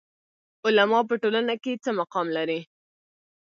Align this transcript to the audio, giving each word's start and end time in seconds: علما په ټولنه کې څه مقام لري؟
علما 0.65 0.99
په 1.09 1.15
ټولنه 1.21 1.55
کې 1.63 1.81
څه 1.83 1.89
مقام 1.99 2.27
لري؟ 2.37 2.59